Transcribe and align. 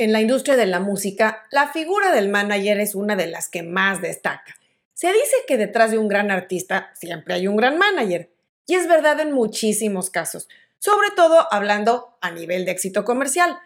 En 0.00 0.12
la 0.12 0.20
industria 0.20 0.56
de 0.56 0.66
la 0.66 0.78
música, 0.78 1.44
la 1.50 1.72
figura 1.72 2.12
del 2.12 2.28
manager 2.28 2.78
es 2.78 2.94
una 2.94 3.16
de 3.16 3.26
las 3.26 3.48
que 3.48 3.64
más 3.64 4.00
destaca. 4.00 4.54
Se 4.94 5.08
dice 5.08 5.34
que 5.48 5.56
detrás 5.56 5.90
de 5.90 5.98
un 5.98 6.06
gran 6.06 6.30
artista 6.30 6.92
siempre 6.94 7.34
hay 7.34 7.48
un 7.48 7.56
gran 7.56 7.78
manager, 7.78 8.30
y 8.64 8.76
es 8.76 8.86
verdad 8.86 9.18
en 9.18 9.32
muchísimos 9.32 10.08
casos, 10.10 10.48
sobre 10.78 11.08
todo 11.16 11.52
hablando 11.52 12.16
a 12.20 12.30
nivel 12.30 12.64
de 12.64 12.70
éxito 12.70 13.04
comercial, 13.04 13.58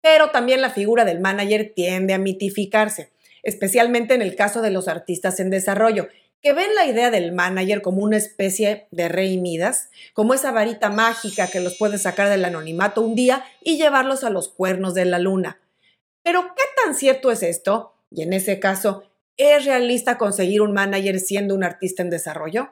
pero 0.00 0.30
también 0.30 0.60
la 0.60 0.70
figura 0.70 1.04
del 1.04 1.18
manager 1.18 1.72
tiende 1.74 2.14
a 2.14 2.18
mitificarse, 2.18 3.10
especialmente 3.42 4.14
en 4.14 4.22
el 4.22 4.36
caso 4.36 4.62
de 4.62 4.70
los 4.70 4.86
artistas 4.86 5.40
en 5.40 5.50
desarrollo, 5.50 6.06
que 6.40 6.52
ven 6.52 6.72
la 6.76 6.86
idea 6.86 7.10
del 7.10 7.32
manager 7.32 7.82
como 7.82 8.04
una 8.04 8.16
especie 8.16 8.86
de 8.92 9.08
rey 9.08 9.38
Midas, 9.38 9.90
como 10.14 10.34
esa 10.34 10.52
varita 10.52 10.88
mágica 10.88 11.48
que 11.48 11.58
los 11.58 11.74
puede 11.74 11.98
sacar 11.98 12.28
del 12.28 12.44
anonimato 12.44 13.00
un 13.00 13.16
día 13.16 13.44
y 13.60 13.76
llevarlos 13.76 14.22
a 14.22 14.30
los 14.30 14.48
cuernos 14.50 14.94
de 14.94 15.06
la 15.06 15.18
luna. 15.18 15.58
Pero, 16.22 16.42
¿qué 16.56 16.62
tan 16.82 16.94
cierto 16.94 17.30
es 17.30 17.42
esto? 17.42 17.94
Y 18.10 18.22
en 18.22 18.32
ese 18.32 18.60
caso, 18.60 19.04
¿es 19.36 19.64
realista 19.64 20.18
conseguir 20.18 20.62
un 20.62 20.72
manager 20.72 21.18
siendo 21.20 21.54
un 21.54 21.64
artista 21.64 22.02
en 22.02 22.10
desarrollo? 22.10 22.70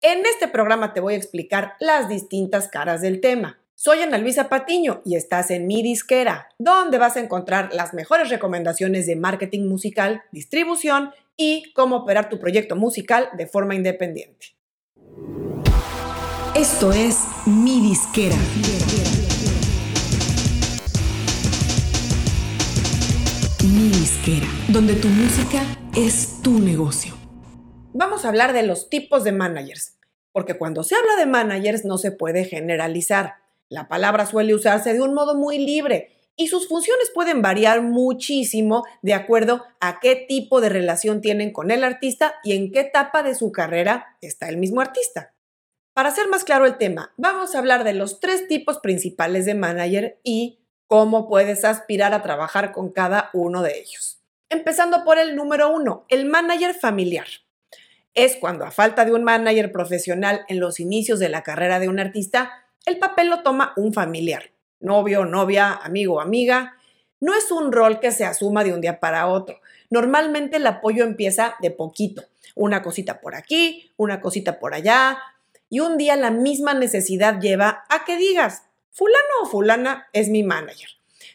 En 0.00 0.26
este 0.26 0.48
programa 0.48 0.92
te 0.92 1.00
voy 1.00 1.14
a 1.14 1.16
explicar 1.18 1.74
las 1.78 2.08
distintas 2.08 2.68
caras 2.68 3.00
del 3.02 3.20
tema. 3.20 3.60
Soy 3.74 4.00
Ana 4.00 4.18
Luisa 4.18 4.48
Patiño 4.48 5.00
y 5.04 5.16
estás 5.16 5.50
en 5.50 5.66
mi 5.66 5.82
disquera, 5.82 6.48
donde 6.58 6.98
vas 6.98 7.16
a 7.16 7.20
encontrar 7.20 7.72
las 7.72 7.94
mejores 7.94 8.28
recomendaciones 8.30 9.06
de 9.06 9.16
marketing 9.16 9.68
musical, 9.68 10.22
distribución 10.32 11.12
y 11.36 11.72
cómo 11.74 11.96
operar 11.96 12.28
tu 12.28 12.38
proyecto 12.38 12.76
musical 12.76 13.28
de 13.36 13.46
forma 13.46 13.74
independiente. 13.74 14.56
Esto 16.54 16.92
es 16.92 17.18
mi 17.46 17.80
disquera. 17.80 18.36
Donde 24.68 24.94
tu 24.94 25.06
música 25.06 25.62
es 25.96 26.42
tu 26.42 26.58
negocio. 26.58 27.14
Vamos 27.92 28.24
a 28.24 28.30
hablar 28.30 28.52
de 28.52 28.64
los 28.64 28.88
tipos 28.88 29.22
de 29.22 29.30
managers, 29.30 29.96
porque 30.32 30.54
cuando 30.58 30.82
se 30.82 30.96
habla 30.96 31.14
de 31.14 31.26
managers 31.26 31.84
no 31.84 31.98
se 31.98 32.10
puede 32.10 32.44
generalizar. 32.44 33.34
La 33.68 33.86
palabra 33.86 34.26
suele 34.26 34.56
usarse 34.56 34.92
de 34.92 35.00
un 35.00 35.14
modo 35.14 35.36
muy 35.36 35.58
libre 35.58 36.16
y 36.34 36.48
sus 36.48 36.66
funciones 36.66 37.12
pueden 37.14 37.42
variar 37.42 37.80
muchísimo 37.80 38.82
de 39.02 39.14
acuerdo 39.14 39.62
a 39.78 40.00
qué 40.00 40.16
tipo 40.16 40.60
de 40.60 40.68
relación 40.68 41.20
tienen 41.20 41.52
con 41.52 41.70
el 41.70 41.84
artista 41.84 42.34
y 42.42 42.56
en 42.56 42.72
qué 42.72 42.80
etapa 42.80 43.22
de 43.22 43.36
su 43.36 43.52
carrera 43.52 44.16
está 44.20 44.48
el 44.48 44.56
mismo 44.56 44.80
artista. 44.80 45.32
Para 45.94 46.08
hacer 46.08 46.26
más 46.26 46.42
claro 46.42 46.66
el 46.66 46.76
tema, 46.76 47.14
vamos 47.18 47.54
a 47.54 47.58
hablar 47.60 47.84
de 47.84 47.92
los 47.92 48.18
tres 48.18 48.48
tipos 48.48 48.80
principales 48.80 49.46
de 49.46 49.54
manager 49.54 50.18
y 50.24 50.61
cómo 50.92 51.26
puedes 51.26 51.64
aspirar 51.64 52.12
a 52.12 52.20
trabajar 52.20 52.70
con 52.70 52.90
cada 52.90 53.30
uno 53.32 53.62
de 53.62 53.78
ellos. 53.78 54.20
Empezando 54.50 55.04
por 55.04 55.18
el 55.18 55.34
número 55.36 55.70
uno, 55.70 56.04
el 56.10 56.26
manager 56.26 56.74
familiar. 56.74 57.28
Es 58.12 58.36
cuando 58.36 58.66
a 58.66 58.70
falta 58.70 59.06
de 59.06 59.14
un 59.14 59.24
manager 59.24 59.72
profesional 59.72 60.42
en 60.48 60.60
los 60.60 60.80
inicios 60.80 61.18
de 61.18 61.30
la 61.30 61.42
carrera 61.42 61.78
de 61.78 61.88
un 61.88 61.98
artista, 61.98 62.66
el 62.84 62.98
papel 62.98 63.30
lo 63.30 63.42
toma 63.42 63.72
un 63.78 63.94
familiar, 63.94 64.50
novio, 64.80 65.24
novia, 65.24 65.80
amigo 65.82 66.20
amiga. 66.20 66.76
No 67.20 67.32
es 67.32 67.50
un 67.50 67.72
rol 67.72 67.98
que 67.98 68.12
se 68.12 68.26
asuma 68.26 68.62
de 68.62 68.74
un 68.74 68.82
día 68.82 69.00
para 69.00 69.28
otro. 69.28 69.62
Normalmente 69.88 70.58
el 70.58 70.66
apoyo 70.66 71.04
empieza 71.04 71.54
de 71.62 71.70
poquito, 71.70 72.24
una 72.54 72.82
cosita 72.82 73.22
por 73.22 73.34
aquí, 73.34 73.90
una 73.96 74.20
cosita 74.20 74.58
por 74.58 74.74
allá, 74.74 75.16
y 75.70 75.80
un 75.80 75.96
día 75.96 76.16
la 76.16 76.30
misma 76.30 76.74
necesidad 76.74 77.40
lleva 77.40 77.86
a 77.88 78.04
que 78.04 78.18
digas, 78.18 78.64
fulano 78.92 79.42
o 79.42 79.46
fulana 79.46 80.08
es 80.12 80.28
mi 80.28 80.42
manager, 80.42 80.88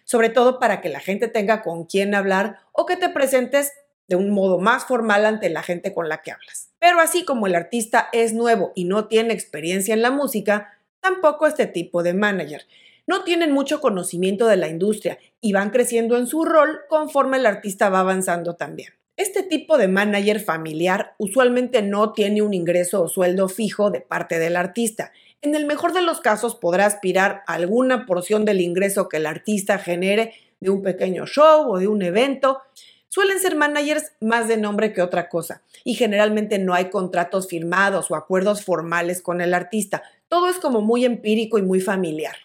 sobre 0.05 0.30
todo 0.30 0.59
para 0.59 0.80
que 0.80 0.89
la 0.89 1.00
gente 1.00 1.27
tenga 1.27 1.61
con 1.61 1.86
quién 1.86 2.16
hablar 2.16 2.59
o 2.72 2.86
que 2.86 2.95
te 2.95 3.09
presentes 3.09 3.73
de 4.08 4.16
un 4.16 4.30
modo 4.30 4.58
más 4.58 4.86
formal 4.86 5.25
ante 5.25 5.50
la 5.50 5.63
gente 5.63 5.94
con 5.94 6.08
la 6.08 6.22
que 6.22 6.31
hablas. 6.31 6.69
Pero 6.80 7.00
así 7.00 7.25
como 7.25 7.47
el 7.47 7.55
artista 7.55 8.08
es 8.13 8.33
nuevo 8.33 8.72
y 8.75 8.85
no 8.85 9.07
tiene 9.07 9.34
experiencia 9.34 9.94
en 9.94 10.01
la 10.01 10.12
música, 10.12 10.79
tampoco 11.01 11.47
este 11.47 11.67
tipo 11.67 12.03
de 12.03 12.13
manager. 12.13 12.66
No 13.06 13.23
tienen 13.23 13.51
mucho 13.51 13.81
conocimiento 13.81 14.47
de 14.47 14.57
la 14.57 14.67
industria 14.67 15.17
y 15.41 15.53
van 15.53 15.69
creciendo 15.69 16.17
en 16.17 16.28
su 16.28 16.46
rol 16.46 16.81
conforme 16.90 17.38
el 17.38 17.46
artista 17.46 17.90
va 17.90 18.01
avanzando 18.01 18.56
también. 18.56 18.94
Este 19.16 19.41
tipo 19.41 19.78
de 19.79 19.88
manager 19.88 20.40
familiar 20.40 21.16
usualmente 21.17 21.81
no 21.81 22.13
tiene 22.13 22.44
un 22.44 22.53
ingreso 22.53 23.01
o 23.01 23.07
sueldo 23.07 23.50
fijo 23.50 23.90
de 23.90 24.01
parte 24.01 24.38
del 24.38 24.56
artista. 24.56 25.12
En 25.42 25.53
el 25.53 25.66
mejor 25.66 25.94
de 25.94 26.02
los 26.02 26.20
casos 26.20 26.56
podrá 26.56 26.88
aspirar 26.88 27.44
a 27.46 27.53
alguna 27.53 28.06
porción 28.06 28.44
del 28.44 28.59
ingreso 28.59 29.08
que 29.08 29.18
el 29.18 29.28
artista 29.28 29.78
genere 29.78 30.34
de 30.59 30.72
un 30.72 30.81
pequeño 30.81 31.28
show 31.28 31.72
o 31.72 31.78
de 31.78 31.88
un 31.88 32.02
evento. 32.02 32.62
Suelen 33.08 33.40
ser 33.40 33.56
managers 33.56 34.14
más 34.20 34.47
de 34.47 34.58
nombre 34.58 34.94
que 34.94 35.02
otra 35.02 35.30
cosa 35.30 35.62
y 35.84 35.94
generalmente 35.94 36.58
no 36.58 36.74
hay 36.74 36.90
contratos 36.90 37.47
firmados 37.47 38.09
o 38.09 38.16
acuerdos 38.16 38.64
formales 38.64 39.22
con 39.22 39.40
el 39.40 39.53
artista, 39.53 40.03
todo 40.28 40.50
es 40.50 40.58
como 40.58 40.81
muy 40.81 41.06
empírico 41.06 41.58
y 41.58 41.62
muy 41.62 41.80
familiar. 41.80 42.36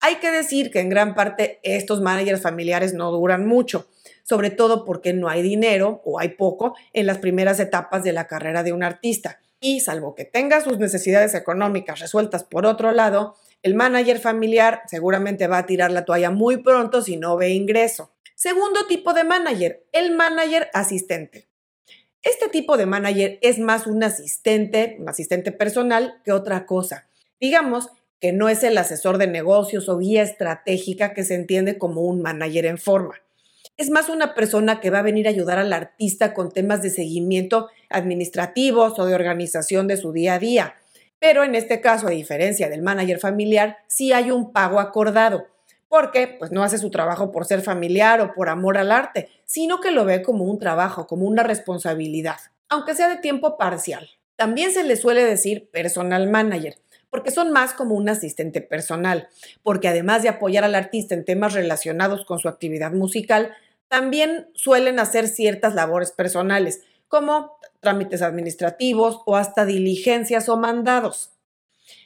Hay 0.00 0.16
que 0.16 0.30
decir 0.30 0.70
que 0.70 0.80
en 0.80 0.88
gran 0.88 1.14
parte 1.14 1.58
estos 1.62 2.00
managers 2.00 2.42
familiares 2.42 2.94
no 2.94 3.10
duran 3.10 3.46
mucho, 3.46 3.88
sobre 4.22 4.50
todo 4.50 4.84
porque 4.84 5.12
no 5.12 5.28
hay 5.28 5.42
dinero 5.42 6.00
o 6.04 6.18
hay 6.18 6.30
poco 6.30 6.76
en 6.92 7.06
las 7.06 7.18
primeras 7.18 7.60
etapas 7.60 8.04
de 8.04 8.12
la 8.12 8.26
carrera 8.26 8.62
de 8.62 8.72
un 8.72 8.82
artista. 8.82 9.40
Y 9.60 9.80
salvo 9.80 10.14
que 10.14 10.24
tenga 10.24 10.60
sus 10.60 10.78
necesidades 10.78 11.34
económicas 11.34 12.00
resueltas 12.00 12.44
por 12.44 12.66
otro 12.66 12.92
lado, 12.92 13.36
el 13.62 13.74
manager 13.74 14.18
familiar 14.18 14.82
seguramente 14.86 15.46
va 15.46 15.58
a 15.58 15.66
tirar 15.66 15.90
la 15.90 16.04
toalla 16.04 16.30
muy 16.30 16.58
pronto 16.58 17.02
si 17.02 17.16
no 17.16 17.36
ve 17.36 17.50
ingreso. 17.50 18.12
Segundo 18.34 18.86
tipo 18.86 19.14
de 19.14 19.24
manager, 19.24 19.86
el 19.92 20.14
manager 20.14 20.68
asistente. 20.74 21.48
Este 22.22 22.48
tipo 22.48 22.76
de 22.76 22.86
manager 22.86 23.38
es 23.40 23.58
más 23.58 23.86
un 23.86 24.02
asistente, 24.02 24.96
un 24.98 25.08
asistente 25.08 25.52
personal 25.52 26.20
que 26.24 26.32
otra 26.32 26.66
cosa. 26.66 27.08
Digamos 27.40 27.88
que 28.20 28.32
no 28.32 28.48
es 28.48 28.62
el 28.62 28.76
asesor 28.78 29.18
de 29.18 29.26
negocios 29.26 29.88
o 29.88 29.98
guía 29.98 30.22
estratégica 30.22 31.14
que 31.14 31.24
se 31.24 31.34
entiende 31.34 31.78
como 31.78 32.02
un 32.02 32.22
manager 32.22 32.66
en 32.66 32.78
forma. 32.78 33.14
Es 33.78 33.90
más 33.90 34.08
una 34.08 34.34
persona 34.34 34.80
que 34.80 34.88
va 34.88 35.00
a 35.00 35.02
venir 35.02 35.26
a 35.26 35.30
ayudar 35.30 35.58
al 35.58 35.70
artista 35.74 36.32
con 36.32 36.50
temas 36.50 36.80
de 36.80 36.88
seguimiento 36.88 37.68
administrativos 37.90 38.98
o 38.98 39.04
de 39.04 39.14
organización 39.14 39.86
de 39.86 39.98
su 39.98 40.12
día 40.12 40.34
a 40.34 40.38
día. 40.38 40.76
Pero 41.18 41.44
en 41.44 41.54
este 41.54 41.82
caso, 41.82 42.06
a 42.06 42.10
diferencia 42.10 42.70
del 42.70 42.80
manager 42.80 43.18
familiar, 43.18 43.76
sí 43.86 44.14
hay 44.14 44.30
un 44.30 44.50
pago 44.52 44.80
acordado, 44.80 45.46
porque 45.88 46.26
pues 46.38 46.52
no 46.52 46.64
hace 46.64 46.78
su 46.78 46.90
trabajo 46.90 47.30
por 47.32 47.44
ser 47.44 47.60
familiar 47.60 48.22
o 48.22 48.32
por 48.32 48.48
amor 48.48 48.78
al 48.78 48.90
arte, 48.90 49.28
sino 49.44 49.80
que 49.80 49.90
lo 49.90 50.06
ve 50.06 50.22
como 50.22 50.44
un 50.44 50.58
trabajo, 50.58 51.06
como 51.06 51.26
una 51.26 51.42
responsabilidad, 51.42 52.38
aunque 52.70 52.94
sea 52.94 53.08
de 53.08 53.16
tiempo 53.16 53.58
parcial. 53.58 54.08
También 54.36 54.72
se 54.72 54.84
le 54.84 54.96
suele 54.96 55.22
decir 55.22 55.68
personal 55.70 56.30
manager, 56.30 56.76
porque 57.10 57.30
son 57.30 57.52
más 57.52 57.74
como 57.74 57.94
un 57.94 58.08
asistente 58.08 58.62
personal, 58.62 59.28
porque 59.62 59.88
además 59.88 60.22
de 60.22 60.30
apoyar 60.30 60.64
al 60.64 60.74
artista 60.74 61.14
en 61.14 61.26
temas 61.26 61.52
relacionados 61.54 62.24
con 62.24 62.38
su 62.38 62.48
actividad 62.48 62.92
musical, 62.92 63.54
también 63.88 64.48
suelen 64.54 64.98
hacer 64.98 65.28
ciertas 65.28 65.74
labores 65.74 66.12
personales, 66.12 66.82
como 67.08 67.56
trámites 67.80 68.22
administrativos 68.22 69.20
o 69.26 69.36
hasta 69.36 69.64
diligencias 69.64 70.48
o 70.48 70.56
mandados. 70.56 71.32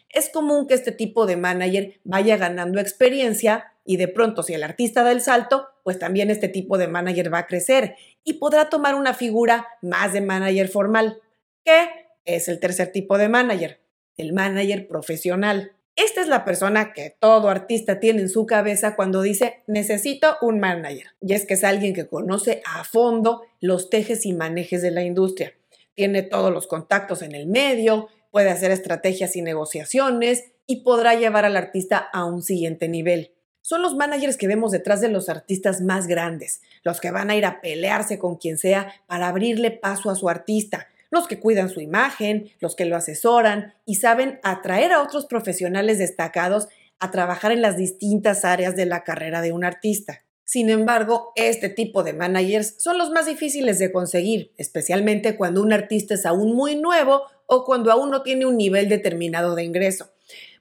Es 0.08 0.28
común 0.28 0.66
que 0.66 0.74
este 0.74 0.92
tipo 0.92 1.26
de 1.26 1.36
manager 1.36 2.00
vaya 2.04 2.36
ganando 2.36 2.80
experiencia 2.80 3.72
y 3.84 3.96
de 3.96 4.08
pronto 4.08 4.42
si 4.42 4.54
el 4.54 4.62
artista 4.62 5.02
da 5.02 5.12
el 5.12 5.20
salto, 5.20 5.68
pues 5.84 5.98
también 5.98 6.30
este 6.30 6.48
tipo 6.48 6.78
de 6.78 6.88
manager 6.88 7.32
va 7.32 7.38
a 7.38 7.46
crecer 7.46 7.94
y 8.24 8.34
podrá 8.34 8.68
tomar 8.68 8.94
una 8.94 9.14
figura 9.14 9.66
más 9.82 10.12
de 10.12 10.20
manager 10.20 10.68
formal, 10.68 11.20
que 11.64 11.88
es 12.24 12.48
el 12.48 12.60
tercer 12.60 12.92
tipo 12.92 13.18
de 13.18 13.28
manager, 13.28 13.80
el 14.16 14.32
manager 14.32 14.86
profesional. 14.86 15.72
Esta 16.02 16.22
es 16.22 16.28
la 16.28 16.46
persona 16.46 16.94
que 16.94 17.14
todo 17.20 17.50
artista 17.50 18.00
tiene 18.00 18.22
en 18.22 18.30
su 18.30 18.46
cabeza 18.46 18.96
cuando 18.96 19.20
dice 19.20 19.62
necesito 19.66 20.38
un 20.40 20.58
manager. 20.58 21.08
Y 21.20 21.34
es 21.34 21.44
que 21.44 21.52
es 21.54 21.62
alguien 21.62 21.92
que 21.92 22.06
conoce 22.06 22.62
a 22.64 22.84
fondo 22.84 23.42
los 23.60 23.90
tejes 23.90 24.24
y 24.24 24.32
manejes 24.32 24.80
de 24.80 24.92
la 24.92 25.02
industria. 25.02 25.52
Tiene 25.94 26.22
todos 26.22 26.54
los 26.54 26.66
contactos 26.66 27.20
en 27.20 27.34
el 27.34 27.46
medio, 27.48 28.08
puede 28.30 28.48
hacer 28.48 28.70
estrategias 28.70 29.36
y 29.36 29.42
negociaciones 29.42 30.44
y 30.66 30.84
podrá 30.84 31.16
llevar 31.16 31.44
al 31.44 31.58
artista 31.58 31.98
a 31.98 32.24
un 32.24 32.40
siguiente 32.40 32.88
nivel. 32.88 33.34
Son 33.60 33.82
los 33.82 33.94
managers 33.94 34.38
que 34.38 34.48
vemos 34.48 34.72
detrás 34.72 35.02
de 35.02 35.10
los 35.10 35.28
artistas 35.28 35.82
más 35.82 36.06
grandes, 36.06 36.62
los 36.82 36.98
que 36.98 37.10
van 37.10 37.28
a 37.28 37.36
ir 37.36 37.44
a 37.44 37.60
pelearse 37.60 38.18
con 38.18 38.36
quien 38.36 38.56
sea 38.56 38.90
para 39.06 39.28
abrirle 39.28 39.70
paso 39.70 40.08
a 40.08 40.14
su 40.14 40.30
artista, 40.30 40.88
los 41.10 41.26
que 41.26 41.40
cuidan 41.40 41.68
su 41.68 41.80
imagen, 41.80 42.50
los 42.60 42.76
que 42.76 42.84
lo 42.84 42.96
asesoran 42.96 43.74
y 43.84 43.96
saben 43.96 44.40
atraer 44.42 44.92
a 44.92 45.02
otros 45.02 45.26
profesionales 45.26 45.98
destacados 45.98 46.68
a 46.98 47.10
trabajar 47.10 47.52
en 47.52 47.62
las 47.62 47.76
distintas 47.76 48.44
áreas 48.44 48.76
de 48.76 48.86
la 48.86 49.04
carrera 49.04 49.42
de 49.42 49.52
un 49.52 49.64
artista. 49.64 50.22
Sin 50.44 50.68
embargo, 50.68 51.32
este 51.36 51.68
tipo 51.68 52.02
de 52.02 52.12
managers 52.12 52.74
son 52.78 52.98
los 52.98 53.10
más 53.10 53.26
difíciles 53.26 53.78
de 53.78 53.92
conseguir, 53.92 54.52
especialmente 54.56 55.36
cuando 55.36 55.62
un 55.62 55.72
artista 55.72 56.14
es 56.14 56.26
aún 56.26 56.56
muy 56.56 56.74
nuevo 56.74 57.22
o 57.46 57.64
cuando 57.64 57.92
aún 57.92 58.10
no 58.10 58.22
tiene 58.22 58.46
un 58.46 58.56
nivel 58.56 58.88
determinado 58.88 59.54
de 59.54 59.64
ingreso. 59.64 60.10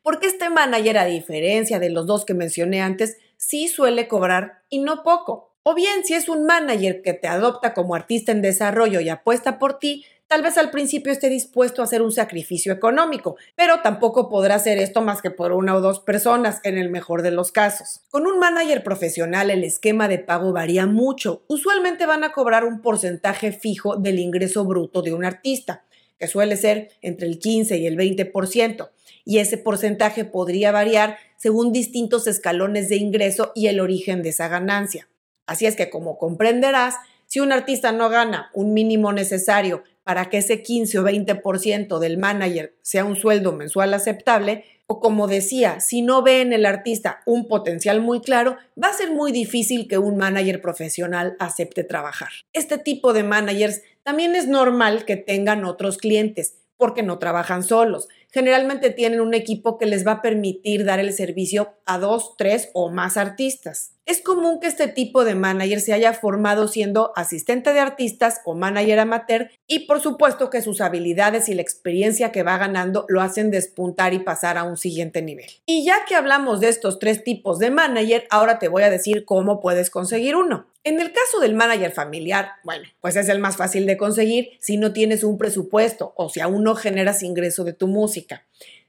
Porque 0.03 0.27
este 0.27 0.49
manager, 0.49 0.97
a 0.99 1.05
diferencia 1.05 1.79
de 1.79 1.89
los 1.89 2.05
dos 2.05 2.23
que 2.23 2.33
mencioné 2.33 2.81
antes, 2.81 3.17
sí 3.37 3.67
suele 3.67 4.07
cobrar 4.07 4.61
y 4.69 4.79
no 4.79 5.03
poco. 5.03 5.55
O 5.63 5.73
bien, 5.73 6.05
si 6.05 6.13
es 6.13 6.29
un 6.29 6.45
manager 6.45 7.01
que 7.01 7.13
te 7.13 7.27
adopta 7.27 7.73
como 7.73 7.95
artista 7.95 8.31
en 8.31 8.41
desarrollo 8.41 9.01
y 9.01 9.09
apuesta 9.09 9.59
por 9.59 9.79
ti, 9.79 10.05
tal 10.29 10.43
vez 10.43 10.59
al 10.59 10.69
principio 10.69 11.11
esté 11.11 11.27
dispuesto 11.27 11.81
a 11.81 11.85
hacer 11.85 12.03
un 12.03 12.11
sacrificio 12.11 12.71
económico, 12.71 13.35
pero 13.55 13.81
tampoco 13.81 14.29
podrá 14.29 14.55
hacer 14.55 14.77
esto 14.77 15.01
más 15.01 15.23
que 15.23 15.31
por 15.31 15.51
una 15.51 15.75
o 15.75 15.81
dos 15.81 15.99
personas, 15.99 16.61
en 16.63 16.77
el 16.77 16.89
mejor 16.89 17.23
de 17.23 17.31
los 17.31 17.51
casos. 17.51 18.01
Con 18.11 18.27
un 18.27 18.37
manager 18.37 18.83
profesional 18.83 19.49
el 19.49 19.63
esquema 19.63 20.07
de 20.07 20.19
pago 20.19 20.53
varía 20.53 20.85
mucho. 20.85 21.43
Usualmente 21.47 22.05
van 22.05 22.23
a 22.23 22.31
cobrar 22.31 22.63
un 22.63 22.79
porcentaje 22.81 23.51
fijo 23.51 23.95
del 23.97 24.19
ingreso 24.19 24.65
bruto 24.65 25.01
de 25.01 25.13
un 25.13 25.25
artista, 25.25 25.83
que 26.19 26.27
suele 26.27 26.57
ser 26.57 26.91
entre 27.01 27.27
el 27.27 27.39
15 27.39 27.77
y 27.77 27.87
el 27.87 27.97
20%, 27.97 28.89
y 29.25 29.39
ese 29.39 29.57
porcentaje 29.57 30.25
podría 30.25 30.71
variar 30.71 31.17
según 31.37 31.73
distintos 31.73 32.27
escalones 32.27 32.87
de 32.89 32.97
ingreso 32.97 33.51
y 33.55 33.65
el 33.65 33.79
origen 33.79 34.21
de 34.21 34.29
esa 34.29 34.47
ganancia. 34.47 35.09
Así 35.47 35.65
es 35.65 35.75
que, 35.75 35.89
como 35.89 36.19
comprenderás, 36.19 36.97
si 37.25 37.39
un 37.39 37.51
artista 37.51 37.91
no 37.91 38.09
gana 38.09 38.49
un 38.53 38.73
mínimo 38.73 39.13
necesario 39.13 39.83
para 40.09 40.27
que 40.27 40.39
ese 40.39 40.63
15 40.63 40.97
o 40.97 41.03
20% 41.03 41.99
del 41.99 42.17
manager 42.17 42.75
sea 42.81 43.05
un 43.05 43.15
sueldo 43.15 43.51
mensual 43.51 43.93
aceptable, 43.93 44.65
o 44.87 44.99
como 44.99 45.27
decía, 45.27 45.79
si 45.81 46.01
no 46.01 46.23
ve 46.23 46.41
en 46.41 46.51
el 46.51 46.65
artista 46.65 47.21
un 47.27 47.47
potencial 47.47 48.01
muy 48.01 48.19
claro, 48.19 48.57
va 48.83 48.87
a 48.87 48.93
ser 48.93 49.11
muy 49.11 49.31
difícil 49.31 49.87
que 49.87 49.99
un 49.99 50.17
manager 50.17 50.63
profesional 50.63 51.35
acepte 51.37 51.83
trabajar. 51.83 52.29
Este 52.53 52.79
tipo 52.79 53.13
de 53.13 53.21
managers 53.21 53.83
también 54.01 54.35
es 54.35 54.47
normal 54.47 55.05
que 55.05 55.15
tengan 55.15 55.63
otros 55.63 55.99
clientes, 55.99 56.55
porque 56.75 57.03
no 57.03 57.19
trabajan 57.19 57.61
solos. 57.61 58.07
Generalmente 58.31 58.91
tienen 58.91 59.21
un 59.21 59.33
equipo 59.33 59.77
que 59.77 59.87
les 59.87 60.05
va 60.05 60.13
a 60.13 60.21
permitir 60.21 60.85
dar 60.85 60.99
el 60.99 61.13
servicio 61.13 61.73
a 61.85 61.97
dos, 61.97 62.35
tres 62.37 62.69
o 62.73 62.91
más 62.91 63.17
artistas. 63.17 63.93
Es 64.05 64.21
común 64.21 64.59
que 64.59 64.65
este 64.65 64.87
tipo 64.87 65.23
de 65.23 65.35
manager 65.35 65.81
se 65.81 65.93
haya 65.93 66.13
formado 66.13 66.67
siendo 66.67 67.11
asistente 67.15 67.73
de 67.73 67.79
artistas 67.79 68.41
o 68.43 68.55
manager 68.55 68.99
amateur 68.99 69.51
y 69.67 69.85
por 69.85 70.01
supuesto 70.01 70.49
que 70.49 70.63
sus 70.63 70.81
habilidades 70.81 71.47
y 71.47 71.53
la 71.53 71.61
experiencia 71.61 72.31
que 72.31 72.41
va 72.41 72.57
ganando 72.57 73.05
lo 73.07 73.21
hacen 73.21 73.51
despuntar 73.51 74.15
y 74.15 74.19
pasar 74.19 74.57
a 74.57 74.63
un 74.63 74.77
siguiente 74.77 75.21
nivel. 75.21 75.51
Y 75.67 75.85
ya 75.85 76.05
que 76.07 76.15
hablamos 76.15 76.59
de 76.59 76.69
estos 76.69 76.97
tres 76.97 77.23
tipos 77.23 77.59
de 77.59 77.69
manager, 77.69 78.25
ahora 78.31 78.57
te 78.57 78.67
voy 78.67 78.81
a 78.81 78.89
decir 78.89 79.25
cómo 79.25 79.59
puedes 79.59 79.91
conseguir 79.91 80.35
uno. 80.35 80.67
En 80.83 80.99
el 80.99 81.11
caso 81.11 81.39
del 81.39 81.55
manager 81.55 81.91
familiar, 81.91 82.53
bueno, 82.63 82.85
pues 83.01 83.15
es 83.15 83.27
el 83.29 83.37
más 83.37 83.57
fácil 83.57 83.85
de 83.85 83.97
conseguir 83.97 84.51
si 84.59 84.77
no 84.77 84.93
tienes 84.93 85.23
un 85.23 85.37
presupuesto 85.37 86.13
o 86.15 86.29
si 86.29 86.39
aún 86.39 86.63
no 86.63 86.73
generas 86.73 87.21
ingreso 87.21 87.63
de 87.63 87.73
tu 87.73 87.87
música. 87.87 88.18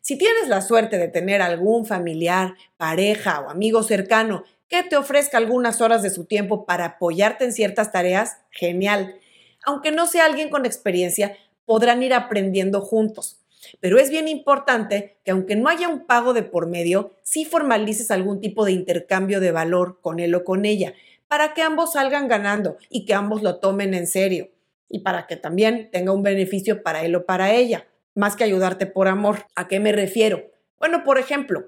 Si 0.00 0.16
tienes 0.16 0.48
la 0.48 0.62
suerte 0.62 0.98
de 0.98 1.08
tener 1.08 1.42
algún 1.42 1.86
familiar, 1.86 2.54
pareja 2.76 3.40
o 3.40 3.50
amigo 3.50 3.82
cercano 3.82 4.44
que 4.68 4.82
te 4.82 4.96
ofrezca 4.96 5.36
algunas 5.36 5.80
horas 5.80 6.02
de 6.02 6.10
su 6.10 6.24
tiempo 6.24 6.64
para 6.64 6.84
apoyarte 6.84 7.44
en 7.44 7.52
ciertas 7.52 7.92
tareas, 7.92 8.38
genial. 8.50 9.16
Aunque 9.64 9.90
no 9.90 10.06
sea 10.06 10.24
alguien 10.24 10.48
con 10.48 10.64
experiencia, 10.64 11.36
podrán 11.66 12.02
ir 12.02 12.14
aprendiendo 12.14 12.80
juntos. 12.80 13.40
Pero 13.80 13.98
es 13.98 14.10
bien 14.10 14.28
importante 14.28 15.18
que 15.24 15.32
aunque 15.32 15.56
no 15.56 15.68
haya 15.68 15.88
un 15.88 16.06
pago 16.06 16.32
de 16.32 16.42
por 16.42 16.66
medio, 16.66 17.16
sí 17.22 17.44
formalices 17.44 18.10
algún 18.10 18.40
tipo 18.40 18.64
de 18.64 18.72
intercambio 18.72 19.40
de 19.40 19.52
valor 19.52 20.00
con 20.00 20.18
él 20.18 20.34
o 20.34 20.44
con 20.44 20.64
ella, 20.64 20.94
para 21.28 21.52
que 21.52 21.62
ambos 21.62 21.92
salgan 21.92 22.26
ganando 22.26 22.78
y 22.88 23.04
que 23.04 23.14
ambos 23.14 23.42
lo 23.42 23.60
tomen 23.60 23.92
en 23.94 24.06
serio, 24.06 24.50
y 24.88 25.00
para 25.00 25.26
que 25.26 25.36
también 25.36 25.90
tenga 25.92 26.12
un 26.12 26.22
beneficio 26.22 26.82
para 26.82 27.04
él 27.04 27.14
o 27.14 27.26
para 27.26 27.52
ella, 27.52 27.86
más 28.14 28.36
que 28.36 28.44
ayudarte 28.44 28.86
por 28.86 29.08
amor. 29.08 29.46
¿A 29.54 29.68
qué 29.68 29.80
me 29.80 29.92
refiero? 29.92 30.50
Bueno, 30.78 31.04
por 31.04 31.18
ejemplo, 31.18 31.66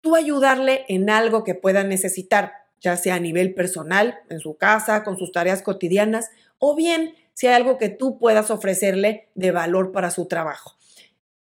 tú 0.00 0.16
ayudarle 0.16 0.84
en 0.88 1.10
algo 1.10 1.44
que 1.44 1.54
pueda 1.54 1.84
necesitar, 1.84 2.52
ya 2.80 2.96
sea 2.96 3.16
a 3.16 3.20
nivel 3.20 3.54
personal, 3.54 4.18
en 4.28 4.40
su 4.40 4.56
casa, 4.56 5.04
con 5.04 5.16
sus 5.16 5.32
tareas 5.32 5.62
cotidianas, 5.62 6.30
o 6.58 6.74
bien 6.74 7.14
si 7.32 7.46
hay 7.46 7.54
algo 7.54 7.78
que 7.78 7.88
tú 7.88 8.18
puedas 8.18 8.50
ofrecerle 8.50 9.28
de 9.34 9.50
valor 9.50 9.92
para 9.92 10.10
su 10.10 10.26
trabajo. 10.26 10.76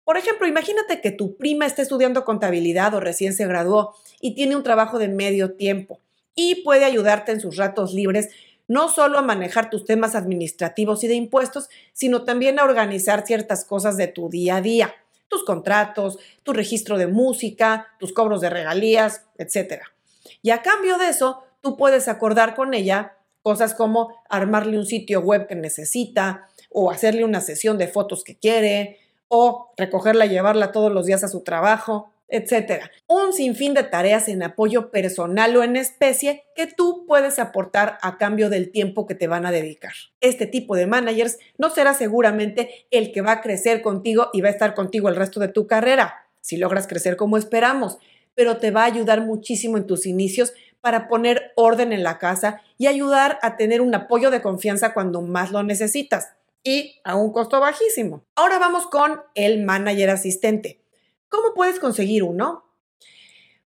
Por 0.04 0.18
ejemplo, 0.18 0.48
imagínate 0.48 1.00
que 1.00 1.12
tu 1.12 1.38
prima 1.38 1.66
está 1.66 1.82
estudiando 1.82 2.26
contabilidad 2.26 2.94
o 2.94 3.00
recién 3.00 3.34
se 3.34 3.48
graduó 3.48 3.96
y 4.20 4.36
tiene 4.36 4.56
un 4.56 4.64
trabajo 4.64 5.00
de 5.00 5.08
medio 5.08 5.54
tiempo 5.54 6.02
y 6.36 6.64
puede 6.64 6.84
ayudarte 6.84 7.32
en 7.32 7.40
sus 7.40 7.58
ratos 7.58 7.94
libres 7.94 8.30
no 8.74 8.90
solo 8.90 9.20
a 9.20 9.22
manejar 9.22 9.70
tus 9.70 9.86
temas 9.86 10.16
administrativos 10.16 11.04
y 11.04 11.08
de 11.08 11.14
impuestos, 11.14 11.70
sino 11.94 12.24
también 12.24 12.60
a 12.60 12.64
organizar 12.64 13.25
ciertas 13.25 13.64
cosas 13.64 13.96
de 13.96 14.08
tu 14.08 14.30
día 14.30 14.58
a 14.58 14.62
día 14.62 14.96
tus 15.34 15.44
contratos, 15.44 16.20
tu 16.44 16.54
registro 16.54 17.00
de 17.00 17.08
música, 17.08 17.88
tus 18.00 18.14
cobros 18.14 18.40
de 18.40 18.52
regalías, 18.52 19.25
etc. 19.40 19.81
Y 20.44 20.52
a 20.52 20.62
cambio 20.62 21.00
de 21.00 21.10
eso, 21.10 21.44
tú 21.60 21.75
puedes 21.75 22.08
acordar 22.08 22.54
con 22.54 22.75
ella 22.75 23.18
cosas 23.42 23.74
como 23.74 24.16
armarle 24.30 24.78
un 24.78 24.86
sitio 24.86 25.22
web 25.22 25.48
que 25.48 25.56
necesita, 25.56 26.48
o 26.69 26.92
hacerle 26.92 27.26
una 27.26 27.42
sesión 27.42 27.80
de 27.80 27.88
fotos 27.88 28.24
que 28.24 28.38
quiere, 28.38 29.00
o 29.28 29.74
recogerla 29.76 30.28
y 30.28 30.30
llevarla 30.30 30.72
todos 30.72 30.92
los 30.92 31.08
días 31.08 31.24
a 31.24 31.28
su 31.28 31.42
trabajo, 31.42 32.12
etcétera. 32.28 32.92
Un 33.08 33.34
sinfín 33.34 33.74
de 33.74 33.84
tareas 33.84 34.28
en 34.28 34.44
apoyo 34.44 34.92
personal 34.92 35.56
o 35.56 35.64
en 35.64 35.75
especie 35.75 36.44
que 36.56 36.68
tú 36.68 37.06
puedes 37.08 37.40
aportar 37.40 37.98
a 38.02 38.18
cambio 38.18 38.50
del 38.50 38.72
tiempo 38.72 39.06
que 39.06 39.16
te 39.16 39.28
van 39.28 39.46
a 39.46 39.52
dedicar. 39.52 39.94
Este 40.20 40.48
tipo 40.48 40.75
de 40.75 40.88
managers 40.88 41.38
no 41.58 41.70
será 41.70 41.94
seguramente 41.94 42.88
el 42.92 43.12
que 43.12 43.22
va 43.22 43.34
a 43.34 43.42
crecer 43.42 43.81
contigo 43.81 44.30
y 44.34 44.42
va 44.42 44.50
a 44.50 44.52
estar 44.52 44.74
contigo 44.74 45.10
el 45.10 45.16
resto 45.16 45.40
de 45.40 45.48
tu 45.48 45.68
carrera, 45.68 46.28
si 46.42 46.58
logras 46.58 46.88
crecer 46.88 47.16
como 47.16 47.38
esperamos, 47.38 47.98
pero 48.36 48.58
te 48.58 48.72
va 48.72 48.81
a 48.81 48.88
ayudar 48.88 49.22
muchísimo 49.22 49.78
en 49.78 49.86
tus 49.86 50.06
inicios 50.06 50.54
para 50.81 51.08
poner 51.08 51.54
orden 51.56 51.94
en 51.94 52.04
la 52.04 52.18
casa 52.18 52.62
y 52.78 52.88
ayudar 52.88 53.40
a 53.42 53.56
tener 53.56 53.80
un 53.80 53.96
apoyo 53.96 54.31
de 54.31 54.42
confianza 54.42 54.94
cuando 54.94 55.22
más 55.22 55.52
lo 55.52 55.64
necesitas 55.64 56.34
y 56.64 57.00
a 57.04 57.16
un 57.16 57.31
costo 57.31 57.60
bajísimo. 57.60 58.26
Ahora 58.36 58.60
vamos 58.60 58.88
con 58.88 59.22
el 59.36 59.64
manager 59.64 60.10
asistente. 60.10 60.82
¿Cómo 61.33 61.56
puedes 61.56 61.80
conseguir 61.80 62.21
uno? 62.21 62.63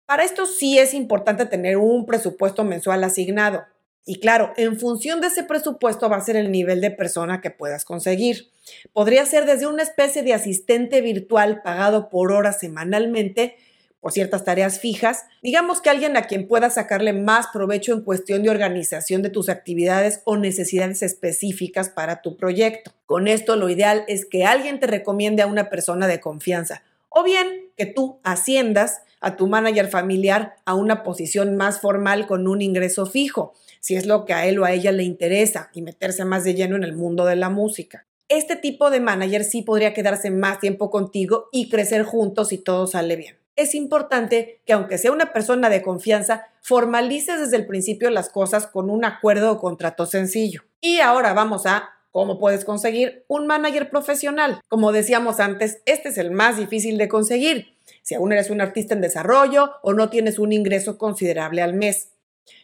Para 0.05 0.23
esto 0.23 0.45
sí 0.45 0.77
es 0.77 0.93
importante 0.93 1.47
tener 1.47 1.77
un 1.77 2.05
presupuesto 2.05 2.63
mensual 2.63 3.03
asignado. 3.03 3.63
Y 4.05 4.19
claro, 4.19 4.53
en 4.55 4.79
función 4.79 5.19
de 5.19 5.27
ese 5.27 5.41
presupuesto 5.41 6.07
va 6.07 6.17
a 6.17 6.21
ser 6.21 6.35
el 6.35 6.51
nivel 6.51 6.79
de 6.79 6.91
persona 6.91 7.41
que 7.41 7.49
puedas 7.49 7.83
conseguir. 7.83 8.51
Podría 8.93 9.25
ser 9.25 9.47
desde 9.47 9.65
una 9.65 9.81
especie 9.81 10.21
de 10.21 10.35
asistente 10.35 11.01
virtual 11.01 11.63
pagado 11.63 12.09
por 12.09 12.31
hora 12.31 12.53
semanalmente 12.53 13.55
por 13.99 14.11
ciertas 14.11 14.43
tareas 14.43 14.79
fijas. 14.79 15.23
Digamos 15.41 15.81
que 15.81 15.89
alguien 15.89 16.17
a 16.17 16.27
quien 16.27 16.47
puedas 16.47 16.75
sacarle 16.75 17.13
más 17.13 17.47
provecho 17.47 17.93
en 17.93 18.03
cuestión 18.03 18.43
de 18.43 18.51
organización 18.51 19.23
de 19.23 19.31
tus 19.31 19.49
actividades 19.49 20.21
o 20.25 20.37
necesidades 20.37 21.01
específicas 21.01 21.89
para 21.89 22.21
tu 22.21 22.37
proyecto. 22.37 22.91
Con 23.07 23.27
esto 23.27 23.55
lo 23.55 23.69
ideal 23.69 24.05
es 24.07 24.27
que 24.27 24.45
alguien 24.45 24.79
te 24.79 24.85
recomiende 24.85 25.41
a 25.41 25.47
una 25.47 25.71
persona 25.71 26.05
de 26.05 26.19
confianza 26.19 26.83
o 27.15 27.23
bien 27.23 27.71
que 27.77 27.85
tú 27.85 28.19
asciendas 28.23 29.01
a 29.21 29.37
tu 29.37 29.47
manager 29.47 29.87
familiar 29.87 30.57
a 30.65 30.75
una 30.75 31.01
posición 31.01 31.55
más 31.55 31.79
formal 31.79 32.27
con 32.27 32.45
un 32.45 32.61
ingreso 32.61 33.05
fijo, 33.05 33.53
si 33.79 33.95
es 33.95 34.05
lo 34.05 34.25
que 34.25 34.33
a 34.33 34.45
él 34.45 34.59
o 34.59 34.65
a 34.65 34.73
ella 34.73 34.91
le 34.91 35.03
interesa 35.03 35.69
y 35.73 35.81
meterse 35.81 36.25
más 36.25 36.43
de 36.43 36.55
lleno 36.55 36.75
en 36.75 36.83
el 36.83 36.93
mundo 36.93 37.25
de 37.25 37.37
la 37.37 37.49
música. 37.49 38.05
Este 38.27 38.57
tipo 38.57 38.89
de 38.89 38.99
manager 38.99 39.45
sí 39.45 39.61
podría 39.61 39.93
quedarse 39.93 40.29
más 40.29 40.59
tiempo 40.59 40.91
contigo 40.91 41.47
y 41.53 41.69
crecer 41.69 42.03
juntos 42.03 42.49
si 42.49 42.57
todo 42.57 42.85
sale 42.85 43.15
bien. 43.15 43.37
Es 43.55 43.75
importante 43.75 44.61
que 44.65 44.73
aunque 44.73 44.97
sea 44.97 45.13
una 45.13 45.31
persona 45.31 45.69
de 45.69 45.81
confianza, 45.81 46.47
formalices 46.59 47.39
desde 47.39 47.55
el 47.55 47.65
principio 47.65 48.09
las 48.09 48.27
cosas 48.27 48.67
con 48.67 48.89
un 48.89 49.05
acuerdo 49.05 49.53
o 49.53 49.59
contrato 49.59 50.05
sencillo. 50.05 50.63
Y 50.81 50.99
ahora 50.99 51.33
vamos 51.33 51.65
a 51.65 51.91
¿Cómo 52.15 52.39
puedes 52.39 52.63
conseguir 52.63 53.25
un 53.27 53.45
manager 53.45 53.89
profesional? 53.89 54.61
Como 54.69 54.93
decíamos 54.93 55.41
antes, 55.41 55.81
este 55.85 56.07
es 56.07 56.17
el 56.17 56.31
más 56.31 56.55
difícil 56.55 56.97
de 56.97 57.09
conseguir. 57.09 57.75
Si 58.03 58.15
aún 58.15 58.31
eres 58.31 58.49
un 58.49 58.61
artista 58.61 58.93
en 58.93 59.01
desarrollo 59.01 59.71
o 59.81 59.91
no 59.91 60.09
tienes 60.09 60.39
un 60.39 60.53
ingreso 60.53 60.97
considerable 60.97 61.61
al 61.61 61.73
mes. 61.73 62.13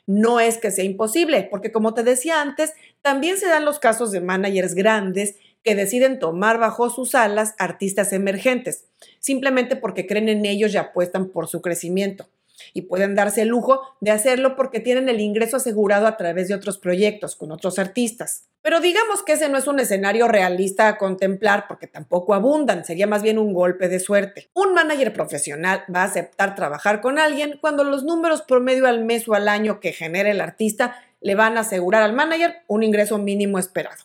No 0.07 0.39
es 0.39 0.57
que 0.57 0.71
sea 0.71 0.85
imposible, 0.85 1.49
porque 1.51 1.73
como 1.73 1.93
te 1.93 2.03
decía 2.03 2.39
antes, 2.41 2.71
también 3.01 3.37
se 3.37 3.47
dan 3.47 3.65
los 3.65 3.79
casos 3.79 4.13
de 4.13 4.21
managers 4.21 4.73
grandes 4.73 5.35
que 5.65 5.75
deciden 5.75 6.17
tomar 6.17 6.57
bajo 6.57 6.89
sus 6.89 7.13
alas 7.13 7.53
artistas 7.59 8.13
emergentes, 8.13 8.85
simplemente 9.19 9.75
porque 9.75 10.07
creen 10.07 10.29
en 10.29 10.45
ellos 10.45 10.73
y 10.73 10.77
apuestan 10.77 11.27
por 11.27 11.49
su 11.49 11.61
crecimiento 11.61 12.29
y 12.73 12.83
pueden 12.83 13.15
darse 13.15 13.43
el 13.43 13.49
lujo 13.49 13.81
de 14.01 14.11
hacerlo 14.11 14.55
porque 14.55 14.79
tienen 14.79 15.09
el 15.09 15.19
ingreso 15.19 15.57
asegurado 15.57 16.07
a 16.07 16.17
través 16.17 16.47
de 16.47 16.55
otros 16.55 16.77
proyectos 16.77 17.35
con 17.35 17.51
otros 17.51 17.79
artistas. 17.79 18.45
Pero 18.61 18.79
digamos 18.79 19.23
que 19.23 19.33
ese 19.33 19.49
no 19.49 19.57
es 19.57 19.67
un 19.67 19.79
escenario 19.79 20.27
realista 20.27 20.87
a 20.87 20.97
contemplar 20.97 21.65
porque 21.67 21.87
tampoco 21.87 22.33
abundan, 22.33 22.85
sería 22.85 23.07
más 23.07 23.23
bien 23.23 23.39
un 23.39 23.53
golpe 23.53 23.89
de 23.89 23.99
suerte. 23.99 24.49
Un 24.53 24.73
manager 24.73 25.13
profesional 25.13 25.83
va 25.93 26.03
a 26.03 26.05
aceptar 26.05 26.55
trabajar 26.55 27.01
con 27.01 27.17
alguien 27.17 27.57
cuando 27.59 27.83
los 27.83 28.03
números 28.03 28.43
promedio 28.43 28.87
al 28.87 29.03
mes 29.03 29.27
o 29.27 29.33
al 29.33 29.47
año 29.47 29.79
que 29.79 29.93
genere 29.93 30.31
el 30.31 30.41
artista 30.41 30.95
le 31.21 31.35
van 31.35 31.57
a 31.57 31.61
asegurar 31.61 32.03
al 32.03 32.13
manager 32.13 32.57
un 32.67 32.83
ingreso 32.83 33.17
mínimo 33.17 33.57
esperado. 33.57 34.03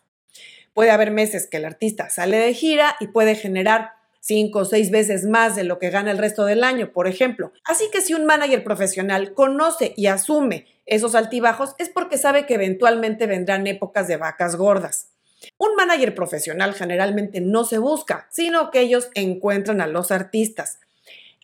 Puede 0.73 0.91
haber 0.91 1.11
meses 1.11 1.47
que 1.47 1.57
el 1.57 1.65
artista 1.65 2.11
sale 2.11 2.37
de 2.37 2.53
gira 2.53 2.97
y 3.01 3.09
puede 3.09 3.35
generar 3.35 3.96
cinco 4.27 4.61
o 4.61 4.65
seis 4.65 4.91
veces 4.91 5.25
más 5.25 5.55
de 5.55 5.65
lo 5.65 5.79
que 5.79 5.91
gana 5.91 6.11
el 6.11 6.19
resto 6.19 6.45
del 6.45 6.65
año, 6.65 6.93
por 6.93 7.07
ejemplo. 7.07 7.53
Así 7.65 7.85
que 7.93 8.01
si 8.01 8.13
un 8.13 8.27
manager 8.27 8.65
profesional 8.65 9.35
conoce 9.35 9.95
y 9.97 10.07
asume 10.07 10.67
esos 10.85 11.15
altibajos 11.15 11.75
es 11.79 11.89
porque 11.89 12.19
sabe 12.19 12.47
que 12.47 12.55
eventualmente 12.55 13.27
vendrán 13.27 13.67
épocas 13.67 14.09
de 14.09 14.17
vacas 14.17 14.57
gordas. 14.57 15.13
Un 15.59 15.75
manager 15.77 16.15
profesional 16.15 16.75
generalmente 16.75 17.41
no 17.41 17.65
se 17.65 17.79
busca, 17.79 18.27
sino 18.31 18.71
que 18.71 18.81
ellos 18.81 19.11
encuentran 19.15 19.81
a 19.81 19.87
los 19.87 20.11
artistas. 20.11 20.81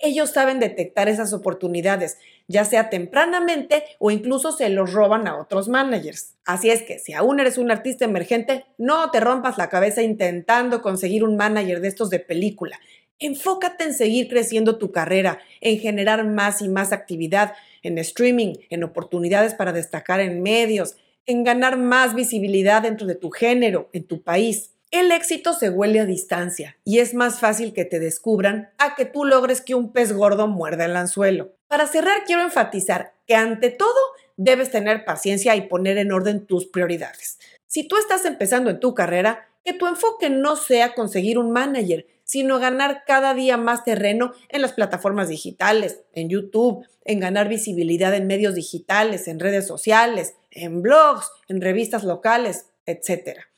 Ellos 0.05 0.31
saben 0.31 0.59
detectar 0.59 1.09
esas 1.09 1.33
oportunidades, 1.33 2.19
ya 2.49 2.65
sea 2.65 2.91
tempranamente 2.91 3.85
o 4.01 4.11
incluso 4.11 4.51
se 4.51 4.69
los 4.69 4.93
roban 4.93 5.29
a 5.29 5.39
otros 5.39 5.69
managers. 5.69 6.35
Así 6.45 6.71
es 6.71 6.83
que 6.83 6.99
si 6.99 7.13
aún 7.13 7.39
eres 7.39 7.57
un 7.57 7.71
artista 7.71 8.05
emergente, 8.05 8.65
no 8.79 9.13
te 9.13 9.21
rompas 9.21 9.59
la 9.59 9.69
cabeza 9.69 10.03
intentando 10.03 10.83
conseguir 10.83 11.23
un 11.23 11.37
manager 11.37 11.81
de 11.81 11.87
estos 11.87 12.11
de 12.11 12.19
película. 12.19 12.81
Enfócate 13.21 13.85
en 13.85 13.95
seguir 13.95 14.29
creciendo 14.29 14.77
tu 14.77 14.91
carrera, 14.91 15.39
en 15.61 15.79
generar 15.79 16.27
más 16.27 16.63
y 16.63 16.69
más 16.69 16.93
actividad 16.93 17.53
en 17.85 17.97
streaming, 17.99 18.55
en 18.71 18.83
oportunidades 18.83 19.55
para 19.55 19.73
destacar 19.73 20.19
en 20.19 20.43
medios, 20.43 20.97
en 21.27 21.45
ganar 21.45 21.79
más 21.79 22.17
visibilidad 22.17 22.83
dentro 22.83 23.07
de 23.07 23.15
tu 23.15 23.31
género, 23.31 23.89
en 23.93 24.03
tu 24.03 24.21
país. 24.23 24.72
El 24.93 25.11
éxito 25.11 25.55
se 25.55 25.71
huele 25.71 26.01
a 26.01 26.05
distancia 26.05 26.77
y 26.85 26.99
es 26.99 27.15
más 27.15 27.41
fácil 27.41 27.73
que 27.73 27.87
te 27.87 27.99
descubran 27.99 28.73
a 28.77 28.95
que 28.95 29.07
tú 29.07 29.25
logres 29.25 29.63
que 29.63 29.75
un 29.75 29.91
pez 29.91 30.13
gordo 30.13 30.49
muerda 30.49 30.85
el 30.85 30.97
anzuelo. 30.97 31.55
Para 31.67 31.87
cerrar, 31.87 32.25
quiero 32.27 32.43
enfatizar 32.43 33.15
que 33.27 33.35
ante 33.35 33.71
todo 33.71 33.99
debes 34.37 34.71
tener 34.71 35.07
paciencia 35.07 35.57
y 35.57 35.63
poner 35.63 35.97
en 35.97 36.13
orden 36.13 36.45
tus 36.45 36.67
prioridades. 36.67 37.39
Si 37.67 37.89
tú 37.89 37.97
estás 37.97 38.27
empezando 38.27 38.69
en 38.69 38.81
tu 38.81 38.95
carrera, 38.95 39.49
que 39.65 39.73
tu 39.73 39.87
enfoque 39.87 40.29
no 40.29 40.57
sea 40.57 40.95
conseguir 40.95 41.39
un 41.39 41.53
manager, 41.53 42.07
sino 42.25 42.59
ganar 42.59 43.05
cada 43.07 43.33
día 43.33 43.57
más 43.57 43.85
terreno 43.85 44.35
en 44.51 44.61
las 44.61 44.75
plataformas 44.75 45.29
digitales, 45.31 46.03
en 46.13 46.29
YouTube, 46.29 46.87
en 47.07 47.19
ganar 47.19 47.49
visibilidad 47.49 48.15
en 48.15 48.27
medios 48.27 48.55
digitales, 48.55 49.27
en 49.27 49.41
redes 49.41 49.67
sociales, 49.67 50.35
en 50.51 50.83
blogs, 50.83 51.31
en 51.49 51.63
revistas 51.63 52.05
locales, 52.05 52.67
etc. 52.85 53.52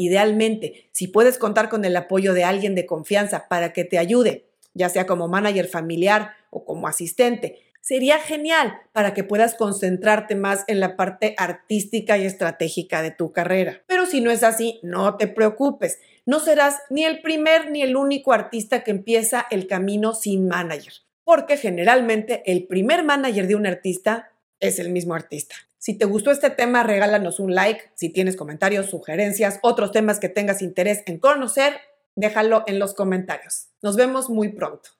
Idealmente, 0.00 0.88
si 0.92 1.08
puedes 1.08 1.38
contar 1.38 1.68
con 1.68 1.84
el 1.84 1.96
apoyo 1.96 2.32
de 2.32 2.44
alguien 2.44 2.76
de 2.76 2.86
confianza 2.86 3.48
para 3.48 3.72
que 3.72 3.84
te 3.84 3.98
ayude, 3.98 4.46
ya 4.72 4.88
sea 4.88 5.06
como 5.06 5.26
manager 5.26 5.66
familiar 5.66 6.34
o 6.50 6.64
como 6.64 6.86
asistente, 6.86 7.58
sería 7.80 8.20
genial 8.20 8.78
para 8.92 9.12
que 9.12 9.24
puedas 9.24 9.56
concentrarte 9.56 10.36
más 10.36 10.62
en 10.68 10.78
la 10.78 10.94
parte 10.94 11.34
artística 11.36 12.16
y 12.16 12.26
estratégica 12.26 13.02
de 13.02 13.10
tu 13.10 13.32
carrera. 13.32 13.82
Pero 13.88 14.06
si 14.06 14.20
no 14.20 14.30
es 14.30 14.44
así, 14.44 14.78
no 14.84 15.16
te 15.16 15.26
preocupes. 15.26 15.98
No 16.26 16.38
serás 16.38 16.76
ni 16.90 17.04
el 17.04 17.20
primer 17.20 17.72
ni 17.72 17.82
el 17.82 17.96
único 17.96 18.32
artista 18.32 18.84
que 18.84 18.92
empieza 18.92 19.46
el 19.50 19.66
camino 19.66 20.14
sin 20.14 20.46
manager, 20.46 20.92
porque 21.24 21.56
generalmente 21.56 22.44
el 22.46 22.68
primer 22.68 23.02
manager 23.02 23.48
de 23.48 23.56
un 23.56 23.66
artista 23.66 24.30
es 24.60 24.78
el 24.78 24.90
mismo 24.90 25.14
artista. 25.14 25.56
Si 25.78 25.96
te 25.96 26.04
gustó 26.04 26.30
este 26.30 26.50
tema, 26.50 26.82
regálanos 26.82 27.38
un 27.38 27.54
like. 27.54 27.92
Si 27.94 28.10
tienes 28.10 28.36
comentarios, 28.36 28.86
sugerencias, 28.86 29.60
otros 29.62 29.92
temas 29.92 30.18
que 30.18 30.28
tengas 30.28 30.60
interés 30.60 31.02
en 31.06 31.18
conocer, 31.18 31.74
déjalo 32.16 32.64
en 32.66 32.78
los 32.78 32.94
comentarios. 32.94 33.68
Nos 33.80 33.96
vemos 33.96 34.28
muy 34.28 34.48
pronto. 34.50 34.97